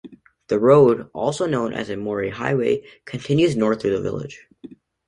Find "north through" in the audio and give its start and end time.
3.55-3.95